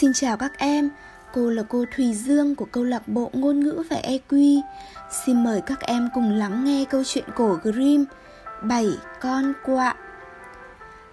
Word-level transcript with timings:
Xin 0.00 0.12
chào 0.12 0.36
các 0.36 0.58
em, 0.58 0.90
cô 1.34 1.50
là 1.50 1.62
cô 1.68 1.84
Thùy 1.96 2.14
Dương 2.14 2.54
của 2.54 2.64
câu 2.64 2.84
lạc 2.84 3.08
bộ 3.08 3.30
ngôn 3.32 3.60
ngữ 3.60 3.82
và 3.90 3.96
EQ. 3.96 4.60
Xin 5.24 5.44
mời 5.44 5.60
các 5.60 5.80
em 5.80 6.08
cùng 6.14 6.32
lắng 6.32 6.64
nghe 6.64 6.84
câu 6.84 7.04
chuyện 7.04 7.24
cổ 7.36 7.58
Grimm 7.62 8.04
Bảy 8.62 8.88
con 9.20 9.52
quạ. 9.64 9.94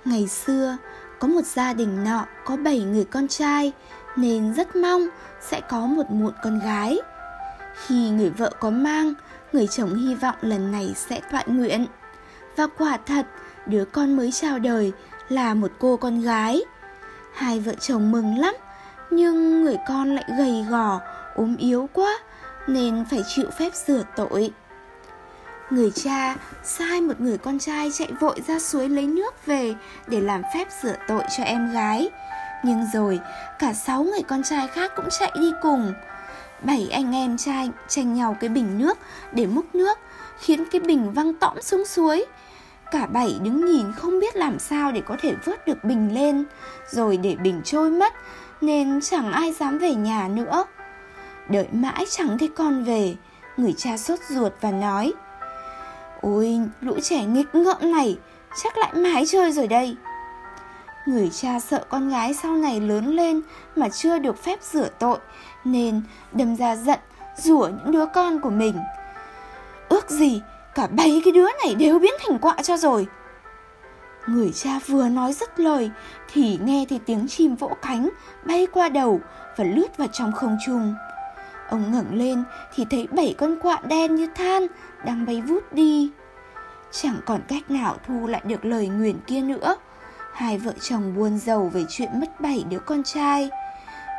Ngày 0.06 0.28
xưa, 0.28 0.78
có 1.20 1.28
một 1.28 1.46
gia 1.46 1.74
đình 1.74 2.04
nọ 2.04 2.26
có 2.46 2.58
bảy 2.58 2.80
người 2.80 3.04
con 3.04 3.28
trai 3.28 3.72
nên 4.16 4.54
rất 4.54 4.76
mong 4.76 5.08
sẽ 5.42 5.62
có 5.70 5.86
một 5.86 6.12
muộn 6.12 6.34
con 6.44 6.60
gái. 6.60 6.98
Khi 7.76 8.10
người 8.10 8.30
vợ 8.30 8.52
có 8.60 8.70
mang, 8.70 9.14
người 9.54 9.68
chồng 9.68 9.96
hy 9.96 10.16
vọng 10.16 10.36
lần 10.42 10.72
này 10.72 10.94
sẽ 10.96 11.22
toại 11.32 11.46
nguyện. 11.48 11.86
Và 12.56 12.68
quả 12.78 12.98
thật, 13.06 13.26
đứa 13.66 13.86
con 13.86 14.18
mới 14.18 14.32
chào 14.32 14.60
đời 14.60 14.92
là 15.30 15.54
một 15.54 15.72
cô 15.80 15.98
con 15.98 16.22
gái. 16.22 16.62
Hai 17.34 17.60
vợ 17.60 17.74
chồng 17.80 18.12
mừng 18.12 18.38
lắm 18.38 18.56
nhưng 19.10 19.64
người 19.64 19.78
con 19.88 20.16
lại 20.16 20.26
gầy 20.38 20.66
gò, 20.70 21.00
ốm 21.36 21.58
yếu 21.58 21.90
quá 21.94 22.20
nên 22.68 23.06
phải 23.12 23.24
chịu 23.28 23.50
phép 23.58 23.76
rửa 23.88 24.04
tội. 24.16 24.52
Người 25.70 25.92
cha 25.92 26.36
sai 26.64 27.02
một 27.02 27.20
người 27.20 27.38
con 27.38 27.60
trai 27.60 27.92
chạy 27.94 28.12
vội 28.20 28.42
ra 28.48 28.60
suối 28.60 28.90
lấy 28.90 29.08
nước 29.08 29.46
về 29.46 29.76
để 30.08 30.22
làm 30.22 30.42
phép 30.54 30.68
rửa 30.84 30.96
tội 31.08 31.24
cho 31.38 31.44
em 31.44 31.74
gái. 31.74 32.10
Nhưng 32.64 32.86
rồi 32.94 33.20
cả 33.60 33.74
sáu 33.74 34.04
người 34.04 34.22
con 34.28 34.44
trai 34.44 34.68
khác 34.68 34.92
cũng 34.96 35.10
chạy 35.20 35.32
đi 35.40 35.52
cùng. 35.62 35.94
Bảy 36.64 36.90
anh 36.92 37.16
em 37.16 37.38
trai 37.38 37.70
tranh 37.88 38.14
nhau 38.14 38.38
cái 38.40 38.50
bình 38.50 38.78
nước 38.78 38.98
để 39.32 39.46
múc 39.46 39.76
nước, 39.76 39.98
khiến 40.40 40.66
cái 40.72 40.82
bình 40.82 41.14
văng 41.14 41.34
tõm 41.34 41.62
xuống 41.62 41.86
suối. 41.86 42.26
Cả 42.96 43.06
bảy 43.06 43.40
đứng 43.44 43.66
nhìn 43.66 43.92
không 43.92 44.20
biết 44.20 44.36
làm 44.36 44.60
sao 44.60 44.92
để 44.92 45.02
có 45.02 45.18
thể 45.22 45.34
vớt 45.46 45.68
được 45.68 45.84
bình 45.84 46.14
lên, 46.14 46.44
rồi 46.90 47.18
để 47.18 47.36
bình 47.36 47.62
trôi 47.64 47.90
mất 47.90 48.14
nên 48.62 49.02
chẳng 49.02 49.32
ai 49.32 49.54
dám 49.54 49.78
về 49.78 49.94
nhà 49.96 50.28
nữa. 50.28 50.66
Đợi 51.50 51.68
mãi 51.72 52.06
chẳng 52.10 52.38
thấy 52.38 52.48
con 52.56 52.84
về, 52.84 53.16
người 53.58 53.74
cha 53.78 53.98
sốt 53.98 54.20
ruột 54.30 54.54
và 54.62 54.72
nói 54.72 55.14
Ôi, 56.22 56.60
lũ 56.82 56.94
trẻ 57.04 57.24
nghịch 57.26 57.56
ngợm 57.56 57.92
này, 57.92 58.18
chắc 58.64 58.78
lại 58.78 58.94
mái 58.94 59.26
chơi 59.26 59.52
rồi 59.52 59.68
đây. 59.68 59.96
Người 61.08 61.30
cha 61.30 61.60
sợ 61.60 61.86
con 61.90 62.10
gái 62.10 62.34
sau 62.34 62.56
này 62.56 62.80
lớn 62.80 63.16
lên 63.16 63.42
mà 63.76 63.90
chưa 63.90 64.20
được 64.20 64.44
phép 64.44 64.60
rửa 64.64 64.90
tội, 65.00 65.18
nên 65.64 66.02
đâm 66.32 66.56
ra 66.56 66.76
giận, 66.76 67.00
rủa 67.38 67.68
những 67.68 67.92
đứa 67.92 68.06
con 68.06 68.40
của 68.40 68.50
mình. 68.50 68.76
Ước 69.90 70.10
gì 70.10 70.42
cả 70.76 70.88
bảy 70.88 71.22
cái 71.24 71.34
đứa 71.34 71.48
này 71.66 71.76
đều 71.76 72.00
biến 72.00 72.14
thành 72.28 72.40
quạ 72.40 72.56
cho 72.64 72.78
rồi. 72.78 73.08
Người 74.28 74.52
cha 74.52 74.80
vừa 74.88 75.10
nói 75.10 75.34
dứt 75.34 75.60
lời, 75.60 75.92
thì 76.34 76.60
nghe 76.64 76.86
thấy 76.90 77.00
tiếng 77.06 77.28
chim 77.28 77.56
vỗ 77.56 77.72
cánh, 77.82 78.10
bay 78.46 78.68
qua 78.72 78.90
đầu 78.90 79.22
và 79.58 79.64
lướt 79.64 79.98
vào 79.98 80.08
trong 80.08 80.32
không 80.32 80.58
trung. 80.66 80.96
Ông 81.70 81.92
ngẩng 81.92 82.14
lên 82.14 82.44
thì 82.76 82.86
thấy 82.90 83.08
bảy 83.12 83.36
con 83.38 83.60
quạ 83.62 83.80
đen 83.88 84.16
như 84.16 84.28
than 84.36 84.68
đang 85.06 85.26
bay 85.26 85.42
vút 85.42 85.74
đi. 85.74 86.12
Chẳng 86.92 87.16
còn 87.26 87.42
cách 87.48 87.72
nào 87.72 87.96
thu 88.08 88.28
lại 88.28 88.42
được 88.46 88.66
lời 88.66 88.88
nguyền 88.88 89.16
kia 89.28 89.42
nữa. 89.42 89.76
Hai 90.34 90.58
vợ 90.58 90.72
chồng 90.82 91.16
buồn 91.16 91.38
giàu 91.38 91.72
về 91.74 91.86
chuyện 91.90 92.10
mất 92.20 92.42
bảy 92.42 92.66
đứa 92.70 92.80
con 92.80 93.04
trai. 93.04 93.50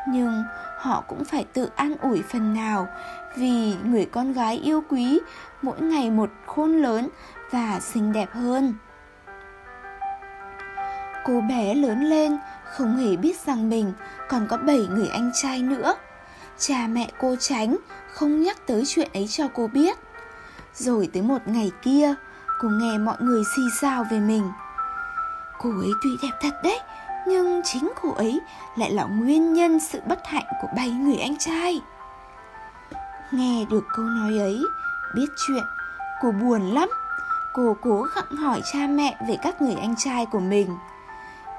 Nhưng 0.09 0.45
họ 0.79 1.05
cũng 1.09 1.25
phải 1.25 1.45
tự 1.45 1.71
an 1.77 1.95
ủi 2.03 2.23
phần 2.23 2.55
nào 2.55 2.89
vì 3.37 3.75
người 3.85 4.05
con 4.05 4.33
gái 4.33 4.57
yêu 4.57 4.83
quý 4.89 5.21
mỗi 5.63 5.81
ngày 5.81 6.11
một 6.11 6.31
khôn 6.47 6.73
lớn 6.83 7.09
và 7.51 7.81
xinh 7.81 8.13
đẹp 8.13 8.29
hơn. 8.33 8.75
Cô 11.25 11.41
bé 11.49 11.75
lớn 11.75 12.05
lên 12.05 12.39
không 12.65 12.97
hề 12.97 13.17
biết 13.17 13.37
rằng 13.47 13.71
mình 13.71 13.93
còn 14.29 14.47
có 14.49 14.57
bảy 14.57 14.87
người 14.91 15.09
anh 15.09 15.31
trai 15.35 15.63
nữa. 15.63 15.95
Cha 16.59 16.87
mẹ 16.87 17.11
cô 17.19 17.37
tránh 17.37 17.77
không 18.13 18.43
nhắc 18.43 18.67
tới 18.67 18.83
chuyện 18.87 19.09
ấy 19.15 19.27
cho 19.29 19.49
cô 19.55 19.67
biết. 19.67 19.99
Rồi 20.75 21.11
tới 21.13 21.23
một 21.23 21.39
ngày 21.47 21.71
kia, 21.83 22.15
cô 22.61 22.69
nghe 22.69 22.99
mọi 22.99 23.17
người 23.21 23.43
xì 23.57 23.63
xào 23.81 24.05
về 24.11 24.21
mình. 24.21 24.51
Cô 25.59 25.71
ấy 25.71 25.91
tuy 26.03 26.11
đẹp 26.23 26.37
thật 26.41 26.61
đấy, 26.65 26.81
nhưng 27.27 27.63
chính 27.65 27.93
cô 28.03 28.13
ấy 28.13 28.41
lại 28.77 28.91
là 28.91 29.05
nguyên 29.05 29.53
nhân 29.53 29.81
sự 29.81 30.01
bất 30.09 30.27
hạnh 30.27 30.47
của 30.63 30.69
bảy 30.77 30.91
người 30.91 31.17
anh 31.17 31.37
trai. 31.39 31.81
Nghe 33.31 33.65
được 33.71 33.85
câu 33.97 34.05
nói 34.05 34.39
ấy, 34.39 34.63
biết 35.15 35.27
chuyện, 35.47 35.65
cô 36.23 36.33
buồn 36.33 36.63
lắm. 36.63 36.89
Cô 37.53 37.77
cố 37.83 38.03
gắng 38.15 38.37
hỏi 38.37 38.63
cha 38.73 38.87
mẹ 38.87 39.19
về 39.29 39.37
các 39.43 39.63
người 39.63 39.75
anh 39.75 39.95
trai 39.99 40.27
của 40.27 40.41
mình. 40.41 40.77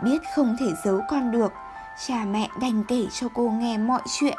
Biết 0.04 0.22
không 0.36 0.56
thể 0.60 0.74
giấu 0.86 1.02
con 1.10 1.32
được, 1.32 1.52
cha 2.08 2.26
mẹ 2.32 2.50
đành 2.62 2.84
kể 2.84 3.08
cho 3.12 3.28
cô 3.34 3.50
nghe 3.50 3.78
mọi 3.78 4.02
chuyện 4.20 4.38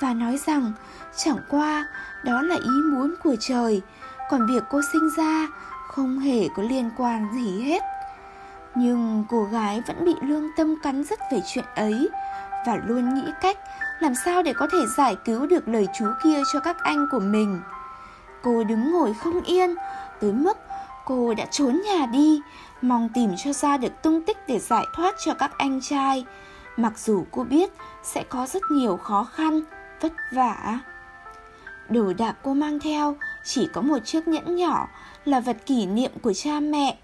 và 0.00 0.14
nói 0.14 0.38
rằng 0.46 0.72
chẳng 1.16 1.38
qua 1.48 1.86
đó 2.24 2.42
là 2.42 2.54
ý 2.54 2.70
muốn 2.92 3.14
của 3.24 3.36
trời, 3.40 3.82
còn 4.30 4.46
việc 4.46 4.62
cô 4.70 4.80
sinh 4.92 5.10
ra 5.16 5.48
không 5.88 6.18
hề 6.18 6.48
có 6.56 6.62
liên 6.62 6.90
quan 6.96 7.28
gì 7.34 7.62
hết. 7.62 7.82
Nhưng 8.74 9.24
cô 9.28 9.44
gái 9.44 9.82
vẫn 9.86 10.04
bị 10.04 10.14
lương 10.22 10.48
tâm 10.56 10.74
cắn 10.82 11.04
rứt 11.04 11.18
về 11.32 11.40
chuyện 11.46 11.64
ấy 11.74 12.08
và 12.68 12.78
luôn 12.86 13.14
nghĩ 13.14 13.32
cách 13.40 13.58
làm 14.00 14.14
sao 14.24 14.42
để 14.42 14.52
có 14.52 14.66
thể 14.72 14.78
giải 14.96 15.16
cứu 15.24 15.46
được 15.46 15.68
lời 15.68 15.86
chú 15.98 16.06
kia 16.22 16.42
cho 16.52 16.60
các 16.60 16.76
anh 16.82 17.06
của 17.10 17.20
mình. 17.20 17.60
Cô 18.42 18.64
đứng 18.64 18.92
ngồi 18.92 19.14
không 19.14 19.42
yên, 19.42 19.74
tới 20.20 20.32
mức 20.32 20.58
cô 21.04 21.34
đã 21.34 21.46
trốn 21.50 21.80
nhà 21.84 22.06
đi, 22.06 22.40
mong 22.82 23.08
tìm 23.14 23.30
cho 23.44 23.52
ra 23.52 23.76
được 23.76 24.02
tung 24.02 24.22
tích 24.22 24.36
để 24.48 24.58
giải 24.58 24.84
thoát 24.94 25.14
cho 25.24 25.34
các 25.34 25.58
anh 25.58 25.80
trai, 25.80 26.24
mặc 26.76 26.98
dù 26.98 27.24
cô 27.30 27.44
biết 27.44 27.72
sẽ 28.02 28.24
có 28.28 28.46
rất 28.46 28.62
nhiều 28.70 28.96
khó 28.96 29.26
khăn, 29.32 29.60
vất 30.00 30.12
vả. 30.32 30.78
Đồ 31.88 32.12
đạc 32.18 32.36
cô 32.42 32.54
mang 32.54 32.80
theo 32.80 33.16
chỉ 33.44 33.68
có 33.72 33.80
một 33.80 33.98
chiếc 34.04 34.28
nhẫn 34.28 34.56
nhỏ 34.56 34.88
là 35.24 35.40
vật 35.40 35.56
kỷ 35.66 35.86
niệm 35.86 36.10
của 36.22 36.32
cha 36.32 36.60
mẹ 36.60 36.98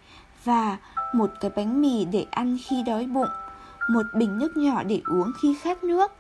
và 0.45 0.77
một 1.15 1.31
cái 1.41 1.51
bánh 1.57 1.83
mì 1.83 2.05
để 2.05 2.27
ăn 2.31 2.59
khi 2.65 2.83
đói 2.83 3.07
bụng, 3.07 3.29
một 3.89 4.03
bình 4.15 4.39
nước 4.39 4.57
nhỏ 4.57 4.83
để 4.83 5.01
uống 5.07 5.33
khi 5.43 5.57
khát 5.63 5.85
nước 5.85 6.13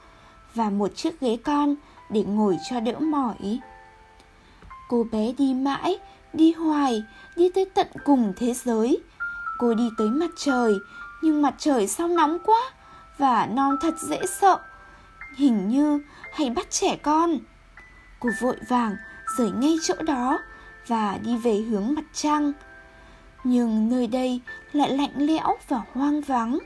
và 0.54 0.70
một 0.70 0.96
chiếc 0.96 1.20
ghế 1.20 1.36
con 1.44 1.74
để 2.10 2.22
ngồi 2.22 2.56
cho 2.70 2.80
đỡ 2.80 2.98
mỏi. 2.98 3.60
Cô 4.88 5.06
bé 5.12 5.32
đi 5.38 5.54
mãi, 5.54 5.98
đi 6.32 6.52
hoài, 6.52 7.02
đi 7.36 7.50
tới 7.54 7.64
tận 7.74 7.86
cùng 8.04 8.32
thế 8.36 8.54
giới. 8.54 9.02
Cô 9.58 9.74
đi 9.74 9.88
tới 9.98 10.08
mặt 10.08 10.30
trời, 10.36 10.74
nhưng 11.22 11.42
mặt 11.42 11.54
trời 11.58 11.86
sao 11.86 12.08
nóng 12.08 12.38
quá 12.44 12.60
và 13.18 13.46
non 13.46 13.76
thật 13.80 13.94
dễ 13.98 14.20
sợ. 14.26 14.58
Hình 15.36 15.68
như 15.68 16.00
hay 16.32 16.50
bắt 16.50 16.70
trẻ 16.70 16.96
con. 16.96 17.38
Cô 18.20 18.30
vội 18.40 18.56
vàng 18.68 18.96
rời 19.38 19.50
ngay 19.50 19.76
chỗ 19.82 19.94
đó 20.02 20.38
và 20.86 21.18
đi 21.24 21.36
về 21.36 21.56
hướng 21.56 21.94
mặt 21.94 22.04
trăng. 22.12 22.52
Nhưng 23.44 23.88
nơi 23.88 24.06
đây 24.06 24.40
lại 24.72 24.90
lạnh 24.90 25.12
lẽo 25.16 25.56
và 25.68 25.82
hoang 25.92 26.20
vắng. 26.20 26.58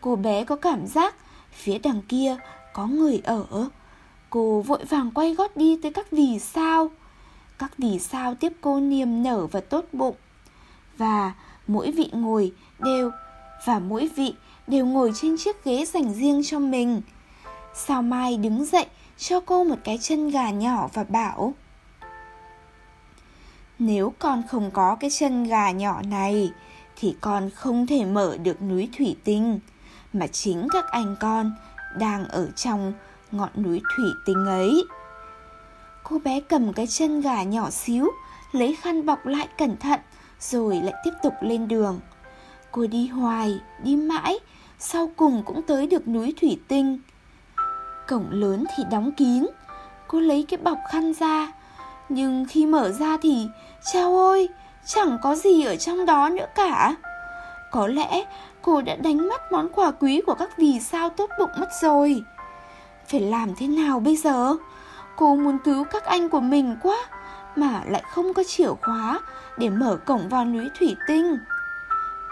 Cô 0.00 0.16
bé 0.16 0.44
có 0.44 0.56
cảm 0.56 0.86
giác 0.86 1.14
phía 1.52 1.78
đằng 1.78 2.02
kia 2.08 2.36
có 2.72 2.86
người 2.86 3.20
ở. 3.24 3.68
Cô 4.30 4.60
vội 4.60 4.84
vàng 4.84 5.10
quay 5.10 5.34
gót 5.34 5.56
đi 5.56 5.78
tới 5.82 5.92
các 5.92 6.10
vì 6.10 6.38
sao. 6.38 6.90
Các 7.58 7.72
vì 7.78 7.98
sao 7.98 8.34
tiếp 8.34 8.52
cô 8.60 8.80
niềm 8.80 9.22
nở 9.22 9.46
và 9.46 9.60
tốt 9.60 9.84
bụng. 9.92 10.16
Và 10.96 11.32
mỗi 11.66 11.90
vị 11.90 12.10
ngồi 12.12 12.52
đều, 12.78 13.10
và 13.64 13.78
mỗi 13.78 14.10
vị 14.16 14.34
đều 14.66 14.86
ngồi 14.86 15.12
trên 15.14 15.36
chiếc 15.38 15.64
ghế 15.64 15.84
dành 15.84 16.14
riêng 16.14 16.42
cho 16.44 16.58
mình. 16.58 17.02
Sao 17.74 18.02
Mai 18.02 18.36
đứng 18.36 18.64
dậy 18.64 18.86
cho 19.18 19.40
cô 19.40 19.64
một 19.64 19.76
cái 19.84 19.98
chân 19.98 20.30
gà 20.30 20.50
nhỏ 20.50 20.88
và 20.92 21.04
bảo, 21.04 21.54
Nếu 23.78 24.12
con 24.18 24.42
không 24.48 24.70
có 24.70 24.96
cái 25.00 25.10
chân 25.10 25.44
gà 25.44 25.70
nhỏ 25.70 26.02
này 26.02 26.52
thì 26.96 27.16
con 27.20 27.50
không 27.50 27.86
thể 27.86 28.04
mở 28.04 28.36
được 28.36 28.62
núi 28.62 28.88
thủy 28.98 29.16
tinh 29.24 29.60
mà 30.18 30.26
chính 30.26 30.68
các 30.72 30.84
anh 30.90 31.16
con 31.20 31.52
đang 31.98 32.28
ở 32.28 32.48
trong 32.56 32.92
ngọn 33.32 33.50
núi 33.56 33.80
thủy 33.96 34.06
tinh 34.26 34.46
ấy. 34.46 34.84
Cô 36.02 36.18
bé 36.24 36.40
cầm 36.40 36.72
cái 36.72 36.86
chân 36.86 37.20
gà 37.20 37.42
nhỏ 37.42 37.70
xíu, 37.70 38.10
lấy 38.52 38.76
khăn 38.80 39.06
bọc 39.06 39.26
lại 39.26 39.48
cẩn 39.58 39.76
thận 39.76 40.00
rồi 40.40 40.80
lại 40.82 40.94
tiếp 41.04 41.10
tục 41.22 41.32
lên 41.40 41.68
đường. 41.68 42.00
Cô 42.72 42.86
đi 42.86 43.06
hoài, 43.06 43.60
đi 43.84 43.96
mãi, 43.96 44.38
sau 44.78 45.10
cùng 45.16 45.42
cũng 45.46 45.62
tới 45.62 45.86
được 45.86 46.08
núi 46.08 46.34
thủy 46.40 46.60
tinh. 46.68 46.98
Cổng 48.08 48.26
lớn 48.30 48.64
thì 48.76 48.84
đóng 48.90 49.12
kín, 49.12 49.46
cô 50.08 50.20
lấy 50.20 50.44
cái 50.48 50.58
bọc 50.58 50.78
khăn 50.90 51.12
ra, 51.14 51.52
nhưng 52.08 52.46
khi 52.48 52.66
mở 52.66 52.92
ra 52.92 53.16
thì, 53.22 53.46
chao 53.92 54.16
ôi, 54.16 54.48
chẳng 54.86 55.18
có 55.22 55.34
gì 55.34 55.64
ở 55.64 55.76
trong 55.76 56.06
đó 56.06 56.28
nữa 56.28 56.46
cả. 56.54 56.94
Có 57.72 57.86
lẽ 57.86 58.24
cô 58.62 58.82
đã 58.82 58.96
đánh 58.96 59.28
mất 59.28 59.52
món 59.52 59.68
quà 59.68 59.90
quý 59.90 60.20
của 60.26 60.34
các 60.34 60.50
vì 60.58 60.80
sao 60.80 61.10
tốt 61.10 61.30
bụng 61.38 61.50
mất 61.60 61.68
rồi. 61.82 62.22
Phải 63.06 63.20
làm 63.20 63.54
thế 63.54 63.66
nào 63.66 64.00
bây 64.00 64.16
giờ? 64.16 64.56
Cô 65.16 65.36
muốn 65.36 65.58
cứu 65.58 65.84
các 65.84 66.04
anh 66.04 66.28
của 66.28 66.40
mình 66.40 66.76
quá, 66.82 66.96
mà 67.56 67.82
lại 67.86 68.02
không 68.14 68.34
có 68.34 68.42
chìa 68.46 68.72
khóa 68.82 69.20
để 69.56 69.70
mở 69.70 69.96
cổng 70.06 70.28
vào 70.28 70.44
núi 70.44 70.68
thủy 70.78 70.96
tinh. 71.08 71.38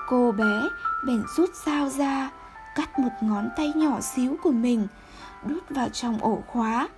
Cô 0.09 0.33
bé 0.33 0.69
bèn 1.07 1.23
rút 1.37 1.51
dao 1.67 1.89
ra, 1.89 2.31
cắt 2.77 2.99
một 2.99 3.13
ngón 3.21 3.49
tay 3.57 3.73
nhỏ 3.77 4.01
xíu 4.01 4.37
của 4.43 4.53
mình 4.53 4.87
đút 5.45 5.71
vào 5.71 5.89
trong 5.89 6.19
ổ 6.21 6.43
khóa 6.47 6.89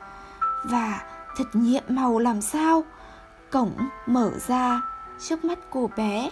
và 0.64 1.00
thật 1.36 1.44
nhiệm 1.52 1.82
màu 1.88 2.18
làm 2.18 2.40
sao 2.40 2.84
cổng 3.50 3.72
mở 4.06 4.30
ra 4.46 4.80
trước 5.18 5.44
mắt 5.44 5.58
cô 5.70 5.90
bé 5.96 6.30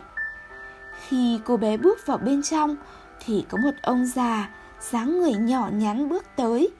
khi 1.00 1.40
cô 1.44 1.56
bé 1.56 1.76
bước 1.76 2.06
vào 2.06 2.19
bên 2.19 2.43
trong, 2.43 2.76
thì 3.25 3.46
có 3.48 3.58
một 3.58 3.75
ông 3.82 4.06
già 4.06 4.48
dáng 4.81 5.20
người 5.20 5.34
nhỏ 5.34 5.69
nhắn 5.72 6.08
bước 6.08 6.25
tới. 6.37 6.72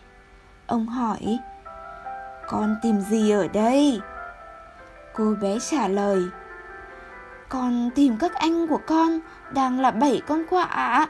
Ông 0.67 0.87
hỏi, 0.87 1.39
con 2.49 2.77
tìm 2.83 3.01
gì 3.01 3.31
ở 3.31 3.49
đây? 3.49 4.01
Cô 5.15 5.35
bé 5.43 5.59
trả 5.71 5.89
lời, 5.89 6.23
con 7.49 7.91
tìm 7.95 8.17
các 8.17 8.35
anh 8.35 8.67
của 8.67 8.81
con 8.87 9.21
đang 9.51 9.81
là 9.81 9.91
bảy 9.91 10.23
con 10.27 10.45
quạ 10.51 10.65
ạ. 10.65 11.07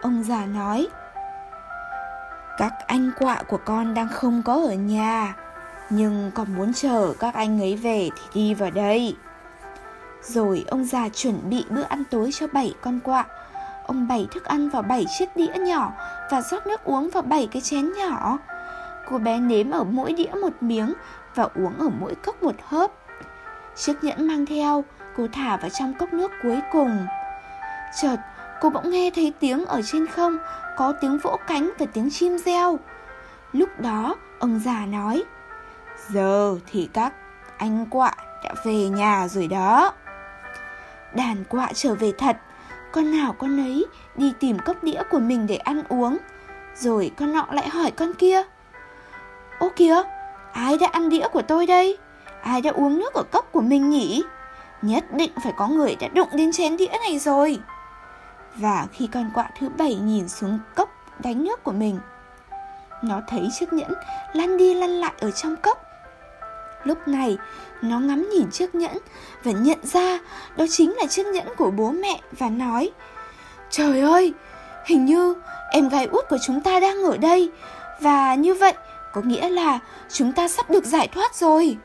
Ông 0.00 0.22
già 0.22 0.46
nói, 0.46 0.88
các 2.58 2.72
anh 2.86 3.10
quạ 3.18 3.42
của 3.48 3.58
con 3.64 3.94
đang 3.94 4.08
không 4.08 4.42
có 4.42 4.54
ở 4.54 4.72
nhà, 4.72 5.34
nhưng 5.90 6.30
còn 6.34 6.54
muốn 6.56 6.72
chờ 6.72 7.14
các 7.18 7.34
anh 7.34 7.60
ấy 7.60 7.76
về 7.76 8.08
thì 8.16 8.22
đi 8.34 8.54
vào 8.54 8.70
đây 8.70 9.16
rồi 10.26 10.64
ông 10.68 10.84
già 10.84 11.08
chuẩn 11.08 11.50
bị 11.50 11.64
bữa 11.70 11.82
ăn 11.82 12.04
tối 12.10 12.30
cho 12.32 12.46
bảy 12.52 12.74
con 12.80 13.00
quạ. 13.00 13.24
Ông 13.86 14.08
bày 14.08 14.28
thức 14.32 14.44
ăn 14.44 14.68
vào 14.68 14.82
bảy 14.82 15.06
chiếc 15.18 15.36
đĩa 15.36 15.52
nhỏ 15.58 15.92
và 16.30 16.40
rót 16.40 16.66
nước 16.66 16.84
uống 16.84 17.10
vào 17.10 17.22
bảy 17.22 17.48
cái 17.52 17.62
chén 17.62 17.92
nhỏ. 17.92 18.38
Cô 19.10 19.18
bé 19.18 19.38
nếm 19.38 19.70
ở 19.70 19.84
mỗi 19.84 20.12
đĩa 20.12 20.32
một 20.40 20.52
miếng 20.60 20.94
và 21.34 21.48
uống 21.54 21.78
ở 21.78 21.88
mỗi 22.00 22.14
cốc 22.14 22.42
một 22.42 22.54
hớp. 22.68 22.90
Chiếc 23.76 24.04
nhẫn 24.04 24.26
mang 24.26 24.46
theo, 24.46 24.84
cô 25.16 25.26
thả 25.32 25.56
vào 25.56 25.70
trong 25.70 25.94
cốc 25.94 26.12
nước 26.12 26.30
cuối 26.42 26.60
cùng. 26.72 27.06
Chợt, 28.02 28.16
cô 28.60 28.70
bỗng 28.70 28.90
nghe 28.90 29.10
thấy 29.14 29.32
tiếng 29.40 29.66
ở 29.66 29.80
trên 29.92 30.06
không, 30.06 30.38
có 30.76 30.92
tiếng 31.00 31.18
vỗ 31.18 31.36
cánh 31.46 31.70
và 31.78 31.86
tiếng 31.92 32.10
chim 32.10 32.38
reo. 32.38 32.78
Lúc 33.52 33.80
đó, 33.80 34.16
ông 34.38 34.60
già 34.64 34.86
nói, 34.86 35.22
giờ 36.08 36.56
thì 36.72 36.88
các 36.92 37.12
anh 37.56 37.86
quạ 37.90 38.12
đã 38.44 38.54
về 38.64 38.88
nhà 38.88 39.28
rồi 39.28 39.46
đó 39.46 39.92
đàn 41.14 41.44
quạ 41.44 41.68
trở 41.74 41.94
về 41.94 42.12
thật. 42.18 42.36
Con 42.92 43.18
nào 43.18 43.34
con 43.38 43.60
ấy 43.60 43.86
đi 44.16 44.32
tìm 44.40 44.58
cốc 44.58 44.84
đĩa 44.84 45.02
của 45.10 45.18
mình 45.18 45.46
để 45.46 45.56
ăn 45.56 45.82
uống. 45.88 46.18
Rồi 46.74 47.10
con 47.16 47.32
nọ 47.32 47.46
lại 47.50 47.68
hỏi 47.68 47.90
con 47.90 48.14
kia. 48.14 48.42
Ô 49.58 49.70
kìa, 49.76 50.02
ai 50.52 50.78
đã 50.78 50.88
ăn 50.92 51.08
đĩa 51.08 51.28
của 51.32 51.42
tôi 51.42 51.66
đây? 51.66 51.98
Ai 52.42 52.60
đã 52.60 52.70
uống 52.70 52.98
nước 52.98 53.14
ở 53.14 53.22
cốc 53.32 53.52
của 53.52 53.60
mình 53.60 53.90
nhỉ? 53.90 54.22
Nhất 54.82 55.04
định 55.12 55.32
phải 55.42 55.52
có 55.56 55.68
người 55.68 55.96
đã 56.00 56.08
đụng 56.08 56.28
đến 56.32 56.52
chén 56.52 56.76
đĩa 56.76 56.98
này 57.00 57.18
rồi. 57.18 57.58
Và 58.54 58.86
khi 58.92 59.08
con 59.12 59.30
quạ 59.34 59.50
thứ 59.58 59.68
bảy 59.68 59.94
nhìn 59.94 60.28
xuống 60.28 60.58
cốc 60.74 60.90
đánh 61.18 61.44
nước 61.44 61.64
của 61.64 61.72
mình, 61.72 61.98
nó 63.02 63.20
thấy 63.28 63.48
chiếc 63.52 63.72
nhẫn 63.72 63.92
lăn 64.32 64.56
đi 64.56 64.74
lăn 64.74 64.90
lại 64.90 65.12
ở 65.20 65.30
trong 65.30 65.56
cốc 65.56 65.83
lúc 66.84 67.08
này, 67.08 67.38
nó 67.82 68.00
ngắm 68.00 68.28
nhìn 68.30 68.50
chiếc 68.50 68.74
nhẫn 68.74 68.98
và 69.44 69.52
nhận 69.52 69.78
ra 69.82 70.18
đó 70.56 70.64
chính 70.70 70.92
là 70.96 71.06
chiếc 71.06 71.26
nhẫn 71.26 71.46
của 71.56 71.70
bố 71.70 71.90
mẹ 71.90 72.20
và 72.32 72.48
nói, 72.48 72.90
trời 73.70 74.00
ơi, 74.00 74.32
hình 74.86 75.04
như 75.04 75.34
em 75.70 75.88
gái 75.88 76.06
út 76.06 76.24
của 76.28 76.38
chúng 76.46 76.60
ta 76.60 76.80
đang 76.80 77.02
ở 77.02 77.16
đây 77.16 77.50
và 78.00 78.34
như 78.34 78.54
vậy 78.54 78.74
có 79.12 79.20
nghĩa 79.20 79.48
là 79.48 79.78
chúng 80.08 80.32
ta 80.32 80.48
sắp 80.48 80.70
được 80.70 80.84
giải 80.84 81.08
thoát 81.08 81.34
rồi. 81.34 81.76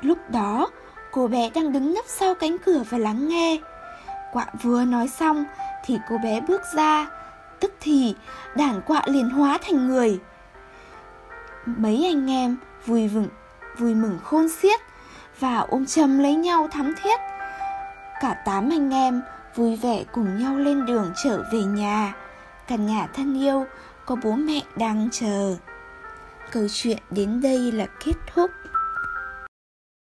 Lúc 0.00 0.18
đó, 0.30 0.70
cô 1.10 1.26
bé 1.26 1.50
đang 1.54 1.72
đứng 1.72 1.94
nấp 1.94 2.04
sau 2.08 2.34
cánh 2.34 2.58
cửa 2.58 2.82
và 2.90 2.98
lắng 2.98 3.28
nghe. 3.28 3.58
Quạ 4.32 4.46
vừa 4.62 4.84
nói 4.84 5.08
xong 5.08 5.44
thì 5.84 5.98
cô 6.08 6.18
bé 6.18 6.40
bước 6.40 6.62
ra, 6.74 7.06
tức 7.60 7.74
thì 7.80 8.14
đàn 8.56 8.80
quạ 8.82 9.02
liền 9.06 9.30
hóa 9.30 9.58
thành 9.62 9.88
người. 9.88 10.20
Mấy 11.66 12.04
anh 12.04 12.30
em 12.30 12.56
vui 12.86 13.08
vừng 13.08 13.28
vui 13.80 13.94
mừng 13.94 14.18
khôn 14.24 14.48
xiết 14.48 14.80
và 15.40 15.58
ôm 15.58 15.86
chầm 15.86 16.18
lấy 16.18 16.34
nhau 16.34 16.68
thắm 16.68 16.94
thiết. 17.02 17.20
Cả 18.20 18.42
tám 18.44 18.70
anh 18.70 18.90
em 18.94 19.22
vui 19.54 19.76
vẻ 19.76 20.04
cùng 20.12 20.38
nhau 20.38 20.56
lên 20.56 20.86
đường 20.86 21.12
trở 21.24 21.42
về 21.52 21.62
nhà. 21.62 22.14
Căn 22.66 22.86
nhà 22.86 23.08
thân 23.14 23.40
yêu 23.40 23.66
có 24.06 24.16
bố 24.22 24.32
mẹ 24.32 24.60
đang 24.76 25.08
chờ. 25.12 25.56
Câu 26.52 26.66
chuyện 26.72 26.98
đến 27.10 27.40
đây 27.40 27.72
là 27.72 27.86
kết 28.04 28.12
thúc. 28.34 28.50